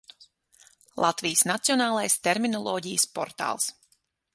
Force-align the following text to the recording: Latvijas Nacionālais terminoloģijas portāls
Latvijas 1.05 1.45
Nacionālais 1.51 2.19
terminoloģijas 2.29 3.11
portāls 3.21 3.75